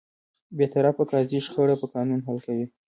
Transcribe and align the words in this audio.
بېطرفه 0.57 1.03
قاضي 1.11 1.39
شخړه 1.45 1.75
په 1.81 1.87
قانون 1.93 2.19
حل 2.27 2.37
کوي. 2.45 2.65